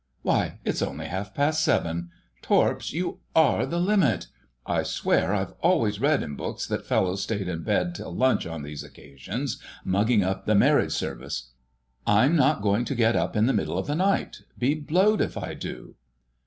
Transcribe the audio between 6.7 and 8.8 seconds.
fellows stayed in bed till lunch on